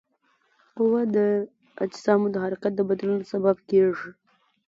قوه 0.77 1.01
د 1.15 1.17
اجسامو 1.83 2.27
د 2.31 2.35
حرکت 2.43 2.71
د 2.75 2.81
بدلون 2.89 3.21
سبب 3.31 3.57
کیږي. 3.69 4.09